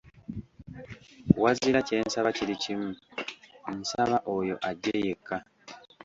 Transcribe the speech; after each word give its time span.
Wazira 1.43 1.79
kye 1.87 1.97
nsaba 2.05 2.29
kiri 2.37 2.55
kimu, 2.63 2.89
nsaba 3.77 4.17
oyo 4.37 4.55
ajje 4.69 4.93
yekka. 5.05 5.37